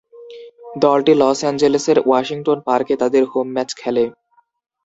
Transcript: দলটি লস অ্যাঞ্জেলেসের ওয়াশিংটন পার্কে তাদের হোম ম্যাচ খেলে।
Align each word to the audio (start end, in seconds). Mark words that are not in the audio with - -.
দলটি 0.83 1.13
লস 1.13 1.39
অ্যাঞ্জেলেসের 1.43 1.97
ওয়াশিংটন 2.01 2.57
পার্কে 2.67 2.95
তাদের 3.01 3.23
হোম 3.31 3.47
ম্যাচ 3.55 3.69
খেলে। 3.75 4.03